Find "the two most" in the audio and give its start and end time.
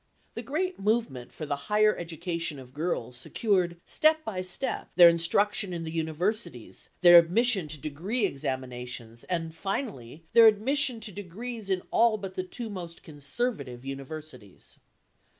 12.33-13.03